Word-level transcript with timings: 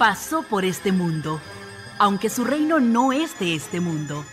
pasó 0.00 0.42
por 0.42 0.64
este 0.64 0.92
mundo, 0.92 1.42
aunque 1.98 2.30
su 2.30 2.44
reino 2.44 2.80
no 2.80 3.12
es 3.12 3.38
de 3.38 3.54
este 3.54 3.80
mundo, 3.80 4.24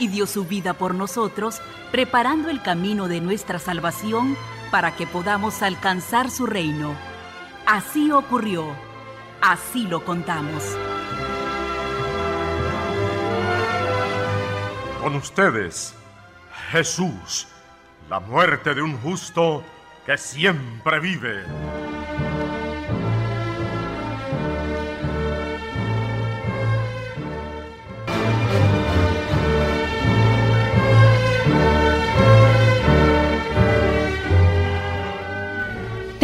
y 0.00 0.08
dio 0.08 0.26
su 0.26 0.46
vida 0.46 0.74
por 0.74 0.96
nosotros, 0.96 1.62
preparando 1.92 2.50
el 2.50 2.60
camino 2.60 3.06
de 3.06 3.20
nuestra 3.20 3.60
salvación 3.60 4.36
para 4.72 4.96
que 4.96 5.06
podamos 5.06 5.62
alcanzar 5.62 6.28
su 6.28 6.44
reino. 6.44 6.96
Así 7.66 8.10
ocurrió, 8.10 8.76
así 9.46 9.86
lo 9.86 10.04
contamos. 10.04 10.76
Con 15.00 15.14
ustedes, 15.14 15.94
Jesús, 16.72 17.46
la 18.10 18.18
muerte 18.18 18.74
de 18.74 18.82
un 18.82 18.98
justo 18.98 19.62
que 20.04 20.18
siempre 20.18 20.98
vive. 20.98 21.44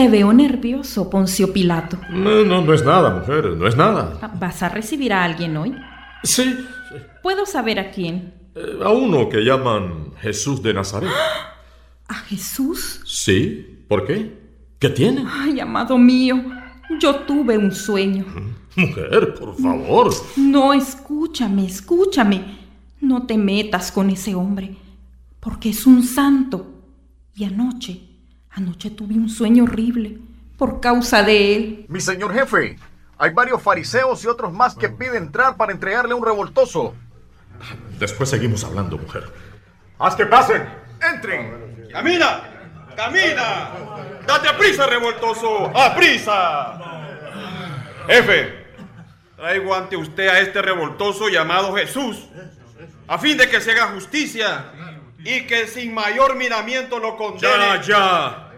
Te 0.03 0.09
veo 0.09 0.33
nervioso, 0.33 1.09
Poncio 1.09 1.53
Pilato. 1.53 1.97
No, 2.11 2.43
no, 2.43 2.61
no 2.61 2.75
es 2.75 2.85
nada, 2.85 3.21
mujer, 3.21 3.45
no 3.57 3.69
es 3.69 3.77
nada. 3.77 4.19
¿Vas 4.41 4.61
a 4.65 4.69
recibir 4.69 5.13
a 5.13 5.23
alguien 5.23 5.57
hoy? 5.57 5.77
Sí. 6.25 6.57
¿Puedo 7.23 7.47
saber 7.47 7.79
a 7.79 7.93
quién? 7.93 8.35
Eh, 8.57 8.81
a 8.83 8.89
uno 8.89 9.29
que 9.29 9.45
llaman 9.45 10.13
Jesús 10.21 10.61
de 10.61 10.75
Nazaret. 10.75 11.09
¿A 12.09 12.15
Jesús? 12.15 13.01
Sí. 13.05 13.85
¿Por 13.89 14.05
qué? 14.05 14.37
¿Qué 14.81 14.89
tiene? 14.89 15.25
Ay, 15.25 15.61
amado 15.61 15.97
mío, 15.97 16.35
yo 16.99 17.21
tuve 17.21 17.57
un 17.57 17.71
sueño. 17.71 18.27
Mujer, 18.75 19.35
por 19.35 19.57
favor. 19.57 20.13
No, 20.35 20.73
escúchame, 20.73 21.65
escúchame. 21.65 22.59
No 23.01 23.25
te 23.25 23.39
metas 23.39 23.93
con 23.93 24.11
ese 24.11 24.35
hombre, 24.35 24.77
porque 25.39 25.69
es 25.69 25.87
un 25.87 26.03
santo. 26.03 26.67
Y 27.37 27.45
anoche 27.45 28.12
Anoche 28.55 28.91
tuve 28.91 29.15
un 29.15 29.31
sueño 29.31 29.65
horrible 29.65 30.19
por 30.59 30.81
causa 30.81 31.23
de 31.23 31.57
él. 31.57 31.87
Mi 31.89 32.01
señor 32.01 32.35
jefe, 32.35 32.79
hay 33.17 33.31
varios 33.31 33.63
fariseos 33.63 34.23
y 34.25 34.27
otros 34.27 34.53
más 34.53 34.75
que 34.75 34.91
piden 34.91 35.25
entrar 35.25 35.57
para 35.57 35.73
entregarle 35.73 36.13
un 36.13 36.25
revoltoso. 36.25 36.95
Después 37.99 38.29
seguimos 38.29 38.63
hablando, 38.65 38.99
mujer. 38.99 39.25
¡Haz 39.99 40.17
que 40.17 40.27
pasen! 40.27 40.69
¡Entren! 41.01 41.89
¡Camina! 41.91 42.43
¡Camina! 42.95 43.71
¡Date 44.27 44.49
a 44.49 44.59
prisa, 44.59 44.87
revoltoso! 44.87 45.73
¡A 45.75 45.95
prisa! 45.95 46.81
Jefe, 48.07 48.67
traigo 49.37 49.75
ante 49.75 49.97
usted 49.97 50.29
a 50.29 50.41
este 50.41 50.61
revoltoso 50.61 51.29
llamado 51.29 51.75
Jesús, 51.75 52.29
a 53.09 53.19
fin 53.19 53.39
de 53.39 53.49
que 53.49 53.61
se 53.61 53.73
haga 53.73 53.93
justicia 53.95 54.73
y 55.25 55.47
que 55.47 55.67
sin 55.67 55.95
mayor 55.95 56.37
miramiento 56.37 56.99
lo 56.99 57.17
condene. 57.17 57.53
Ya, 57.53 57.81
ya. 57.81 58.49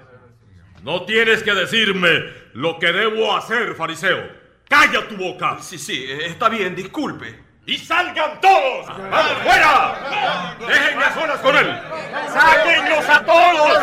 No 0.82 1.04
tienes 1.04 1.42
que 1.42 1.54
decirme 1.54 2.10
lo 2.52 2.78
que 2.78 2.92
debo 2.92 3.36
hacer, 3.36 3.74
fariseo. 3.74 4.44
¡Calla 4.68 5.06
tu 5.08 5.16
boca! 5.16 5.58
Sí, 5.60 5.78
sí, 5.78 6.06
está 6.08 6.48
bien, 6.48 6.74
disculpe. 6.74 7.42
¡Y 7.66 7.78
salgan 7.78 8.40
todos! 8.40 8.86
¡Fuera! 9.42 10.56
¡Déjenme 10.60 11.04
a 11.04 11.14
solas 11.14 11.40
con 11.40 11.56
él! 11.56 11.80
¡Sáquenlos 12.28 13.08
a 13.08 13.24
todos! 13.24 13.78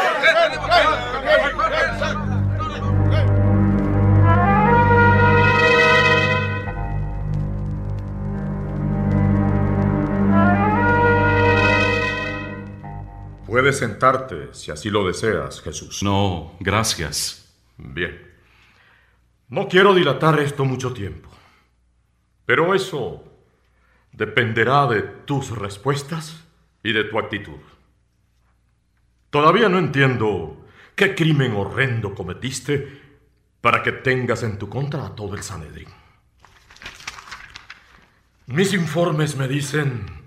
Puedes 13.51 13.79
sentarte 13.79 14.53
si 14.53 14.71
así 14.71 14.89
lo 14.89 15.05
deseas, 15.05 15.59
Jesús. 15.59 16.03
No, 16.03 16.53
gracias. 16.61 17.53
Bien. 17.75 18.31
No 19.49 19.67
quiero 19.67 19.93
dilatar 19.93 20.39
esto 20.39 20.63
mucho 20.63 20.93
tiempo, 20.93 21.29
pero 22.45 22.73
eso 22.73 23.25
dependerá 24.13 24.87
de 24.87 25.01
tus 25.01 25.49
respuestas 25.49 26.45
y 26.81 26.93
de 26.93 27.03
tu 27.03 27.19
actitud. 27.19 27.59
Todavía 29.29 29.67
no 29.67 29.79
entiendo 29.79 30.65
qué 30.95 31.13
crimen 31.13 31.51
horrendo 31.51 32.15
cometiste 32.15 33.01
para 33.59 33.83
que 33.83 33.91
tengas 33.91 34.43
en 34.43 34.59
tu 34.59 34.69
contra 34.69 35.07
a 35.07 35.13
todo 35.13 35.35
el 35.35 35.43
Sanedrín. 35.43 35.89
Mis 38.45 38.73
informes 38.73 39.35
me 39.35 39.49
dicen 39.49 40.20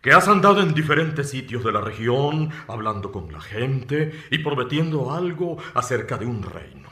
que 0.00 0.12
has 0.12 0.28
andado 0.28 0.62
en 0.62 0.74
diferentes 0.74 1.30
sitios 1.30 1.62
de 1.64 1.72
la 1.72 1.80
región, 1.80 2.50
hablando 2.68 3.12
con 3.12 3.32
la 3.32 3.40
gente 3.40 4.12
y 4.30 4.38
prometiendo 4.38 5.12
algo 5.12 5.58
acerca 5.74 6.16
de 6.16 6.26
un 6.26 6.42
reino. 6.42 6.88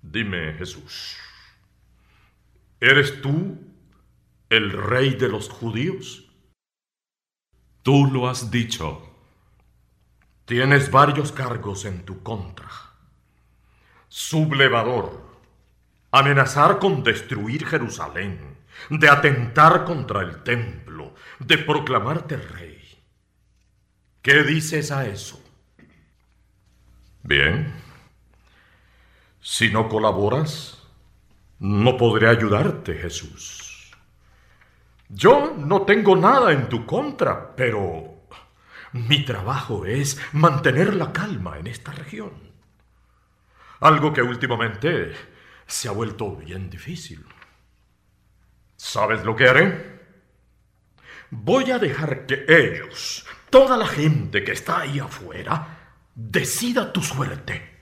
Dime, 0.00 0.54
Jesús, 0.54 1.16
¿eres 2.80 3.20
tú 3.20 3.58
el 4.48 4.72
rey 4.72 5.14
de 5.14 5.28
los 5.28 5.50
judíos? 5.50 6.24
Tú 7.82 8.06
lo 8.06 8.28
has 8.28 8.50
dicho. 8.50 9.04
Tienes 10.46 10.90
varios 10.90 11.32
cargos 11.32 11.84
en 11.84 12.04
tu 12.06 12.22
contra. 12.22 12.70
Sublevador, 14.08 15.26
amenazar 16.10 16.78
con 16.78 17.02
destruir 17.02 17.66
Jerusalén, 17.66 18.56
de 18.88 19.10
atentar 19.10 19.84
contra 19.84 20.22
el 20.22 20.42
templo, 20.42 20.97
de 21.38 21.58
proclamarte 21.58 22.36
rey. 22.36 22.78
¿Qué 24.22 24.42
dices 24.42 24.90
a 24.90 25.06
eso? 25.06 25.42
Bien. 27.22 27.72
Si 29.40 29.70
no 29.70 29.88
colaboras, 29.88 30.82
no 31.58 31.96
podré 31.96 32.28
ayudarte, 32.28 32.94
Jesús. 32.94 33.96
Yo 35.08 35.54
no 35.56 35.82
tengo 35.82 36.16
nada 36.16 36.52
en 36.52 36.68
tu 36.68 36.84
contra, 36.84 37.56
pero 37.56 38.18
mi 38.92 39.24
trabajo 39.24 39.86
es 39.86 40.20
mantener 40.32 40.94
la 40.94 41.12
calma 41.12 41.58
en 41.58 41.66
esta 41.66 41.92
región. 41.92 42.32
Algo 43.80 44.12
que 44.12 44.22
últimamente 44.22 45.12
se 45.66 45.88
ha 45.88 45.92
vuelto 45.92 46.34
bien 46.36 46.68
difícil. 46.68 47.24
¿Sabes 48.76 49.24
lo 49.24 49.36
que 49.36 49.48
haré? 49.48 49.97
Voy 51.30 51.70
a 51.70 51.78
dejar 51.78 52.26
que 52.26 52.44
ellos, 52.48 53.26
toda 53.50 53.76
la 53.76 53.86
gente 53.86 54.44
que 54.44 54.52
está 54.52 54.80
ahí 54.80 54.98
afuera, 54.98 55.96
decida 56.14 56.92
tu 56.92 57.02
suerte. 57.02 57.78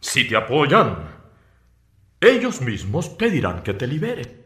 Si 0.00 0.26
te 0.26 0.36
apoyan, 0.36 1.20
ellos 2.20 2.60
mismos 2.60 3.08
pedirán 3.08 3.62
que 3.62 3.74
te 3.74 3.86
libere. 3.86 4.39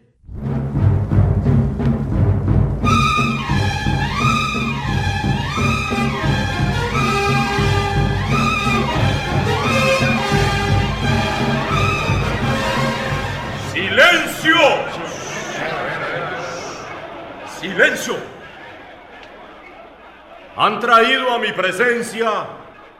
Han 20.56 20.78
traído 20.78 21.32
a 21.32 21.38
mi 21.38 21.52
presencia 21.52 22.30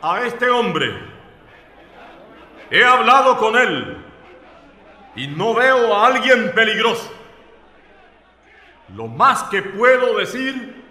a 0.03 0.21
este 0.23 0.51
hombre. 0.51 0.93
He 2.71 2.85
hablado 2.85 3.39
con 3.39 3.57
él 3.57 4.05
y 5.15 5.29
no 5.29 5.55
veo 5.55 5.95
a 5.95 6.09
alguien 6.09 6.53
peligroso. 6.53 7.13
Lo 8.97 9.07
más 9.07 9.45
que 9.45 9.63
puedo 9.63 10.17
decir 10.19 10.85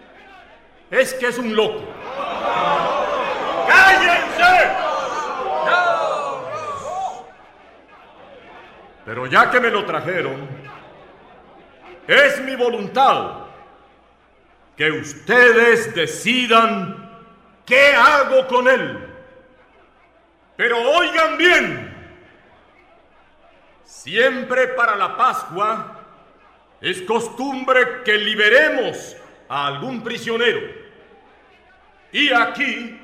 es 0.89 1.13
que 1.15 1.27
es 1.27 1.37
un 1.37 1.53
loco. 1.53 1.83
¡Cállense! 3.67 4.71
Pero 9.05 9.27
ya 9.27 9.51
que 9.51 9.59
me 9.59 9.69
lo 9.69 9.83
trajeron, 9.83 10.47
es 12.07 12.41
mi 12.41 12.55
voluntad 12.55 13.42
que 14.77 14.91
ustedes 14.91 15.93
decidan 15.95 17.11
qué 17.65 17.93
hago 17.93 18.47
con 18.47 18.67
él. 18.67 19.07
Pero 20.55 20.79
oigan 20.81 21.37
bien, 21.37 21.93
Siempre 24.03 24.67
para 24.69 24.97
la 24.97 25.15
Pascua 25.15 25.99
es 26.81 27.01
costumbre 27.03 28.03
que 28.03 28.17
liberemos 28.17 29.15
a 29.47 29.67
algún 29.67 30.03
prisionero. 30.03 30.59
Y 32.11 32.33
aquí 32.33 32.99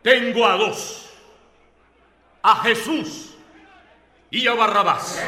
tengo 0.00 0.46
a 0.46 0.56
dos, 0.56 1.12
a 2.40 2.56
Jesús 2.62 3.36
y 4.30 4.46
a 4.46 4.54
Barrabás. 4.54 5.26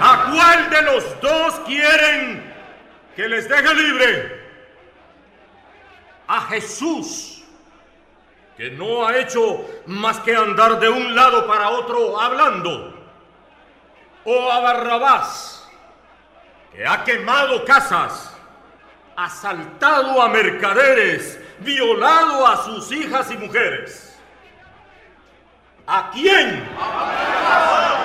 ¿A 0.00 0.20
cuál 0.32 0.70
de 0.70 0.82
los 0.82 1.20
dos 1.20 1.60
quieren 1.66 2.52
que 3.14 3.28
les 3.28 3.48
deje 3.48 3.74
libre? 3.74 4.42
A 6.26 6.40
Jesús, 6.46 7.44
que 8.56 8.70
no 8.70 9.06
ha 9.06 9.16
hecho 9.18 9.64
más 9.86 10.20
que 10.20 10.34
andar 10.34 10.80
de 10.80 10.88
un 10.88 11.14
lado 11.14 11.46
para 11.46 11.70
otro 11.70 12.18
hablando. 12.20 12.98
O 14.24 14.50
a 14.50 14.60
Barrabás, 14.60 15.68
que 16.72 16.86
ha 16.86 17.04
quemado 17.04 17.64
casas, 17.64 18.34
asaltado 19.16 20.22
a 20.22 20.28
mercaderes, 20.28 21.38
violado 21.58 22.46
a 22.46 22.64
sus 22.64 22.90
hijas 22.92 23.30
y 23.30 23.36
mujeres. 23.36 24.18
¿A 25.86 26.10
quién? 26.10 26.68
Pero, 26.78 28.01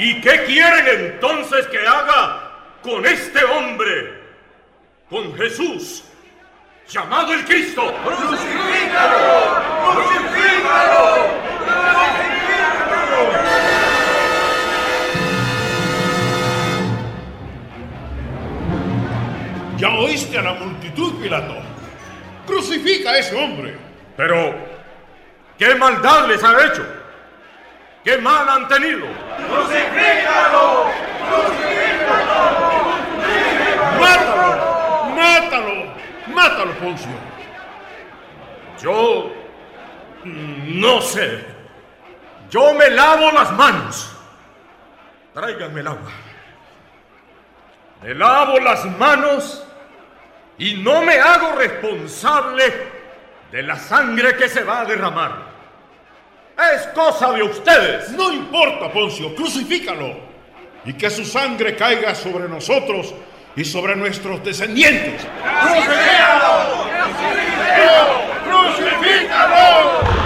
¿y 0.00 0.20
qué 0.20 0.44
quieren 0.44 1.12
entonces 1.12 1.66
que 1.66 1.78
haga 1.78 2.50
con 2.82 3.04
este 3.04 3.44
hombre? 3.44 4.18
Con 5.10 5.36
Jesús, 5.36 6.04
llamado 6.88 7.34
el 7.34 7.44
Cristo. 7.44 7.94
¡Crucifícalo! 8.04 9.62
¡Crucifícalo! 9.92 11.40
Ya 19.76 19.88
oíste 19.94 20.38
a 20.38 20.42
la 20.42 20.54
multitud, 20.54 21.20
Pilato. 21.22 21.56
Crucifica 22.46 23.10
a 23.10 23.18
ese 23.18 23.34
hombre. 23.34 23.74
Pero, 24.16 24.54
¿qué 25.58 25.74
maldad 25.74 26.26
les 26.28 26.42
ha 26.44 26.66
hecho? 26.66 26.99
¿Qué 28.04 28.16
mal 28.16 28.48
han 28.48 28.66
tenido? 28.68 29.06
¡Crucifícalo! 29.36 30.86
¡Crucifícalo! 31.28 32.50
¡Mátalo! 34.00 35.04
¡Mátalo! 35.14 35.94
¡Mátalo, 36.28 36.72
Poncio! 36.78 37.12
Yo... 38.82 39.30
no 40.24 41.00
sé. 41.02 41.44
Yo 42.48 42.72
me 42.72 42.88
lavo 42.88 43.30
las 43.32 43.52
manos. 43.52 44.16
Tráiganme 45.34 45.80
el 45.80 45.86
agua. 45.86 46.10
Me 48.02 48.14
lavo 48.14 48.58
las 48.60 48.86
manos 48.98 49.66
y 50.56 50.74
no 50.78 51.02
me 51.02 51.20
hago 51.20 51.52
responsable 51.52 52.72
de 53.52 53.62
la 53.62 53.76
sangre 53.76 54.36
que 54.36 54.48
se 54.48 54.64
va 54.64 54.80
a 54.80 54.84
derramar. 54.86 55.49
Es 56.60 56.86
cosa 56.88 57.32
de 57.32 57.42
ustedes. 57.42 58.10
No 58.10 58.32
importa, 58.32 58.92
Poncio, 58.92 59.34
crucifícalo. 59.34 60.14
Y 60.84 60.92
que 60.92 61.08
su 61.10 61.24
sangre 61.24 61.74
caiga 61.74 62.14
sobre 62.14 62.48
nosotros 62.48 63.14
y 63.56 63.64
sobre 63.64 63.96
nuestros 63.96 64.44
descendientes. 64.44 65.26
¡Crucifícalo! 65.62 66.84
¡Crucifícalo! 67.64 68.20
¡Crucifícalo! 68.44 70.19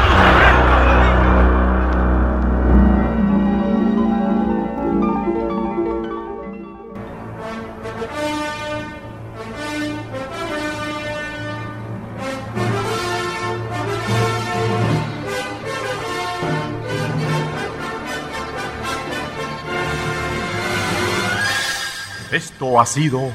Esto 22.35 22.81
ha 22.81 22.85
sido 22.85 23.31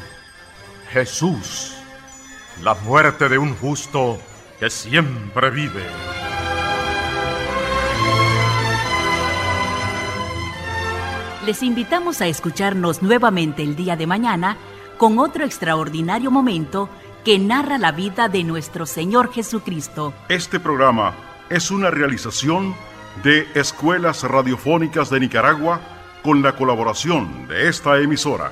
Jesús, 0.92 1.74
la 2.62 2.76
muerte 2.76 3.30
de 3.30 3.38
un 3.38 3.56
justo 3.56 4.20
que 4.60 4.70
siempre 4.70 5.50
vive. 5.52 5.86
Les 11.46 11.64
invitamos 11.64 12.20
a 12.20 12.28
escucharnos 12.28 13.02
nuevamente 13.02 13.64
el 13.64 13.78
día 13.78 13.96
de 13.96 14.06
mañana 14.06 14.58
con 14.98 15.18
otro 15.18 15.46
extraordinario 15.46 16.30
momento 16.30 16.90
que 17.24 17.40
narra 17.40 17.78
la 17.78 17.94
vida 17.94 18.28
de 18.28 18.44
nuestro 18.44 18.86
Señor 18.86 19.32
Jesucristo. 19.32 20.14
Este 20.28 20.60
programa 20.60 21.14
es 21.50 21.72
una 21.72 21.90
realización 21.90 22.76
de 23.24 23.48
Escuelas 23.56 24.24
Radiofónicas 24.24 25.10
de 25.10 25.22
Nicaragua 25.22 25.80
con 26.22 26.42
la 26.42 26.58
colaboración 26.58 27.48
de 27.48 27.70
esta 27.70 27.98
emisora. 27.98 28.52